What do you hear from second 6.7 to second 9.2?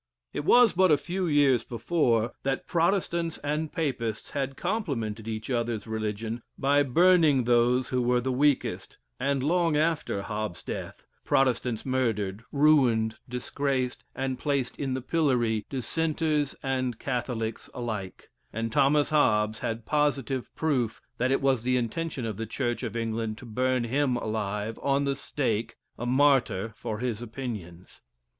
burning those who were the weakest,